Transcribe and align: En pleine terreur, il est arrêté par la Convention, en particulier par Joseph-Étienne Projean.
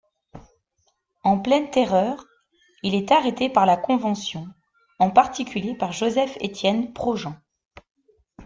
En 1.23 1.37
pleine 1.39 1.69
terreur, 1.69 2.25
il 2.81 2.95
est 2.95 3.11
arrêté 3.11 3.49
par 3.49 3.67
la 3.67 3.77
Convention, 3.77 4.47
en 4.97 5.11
particulier 5.11 5.75
par 5.75 5.91
Joseph-Étienne 5.91 6.91
Projean. 6.91 7.35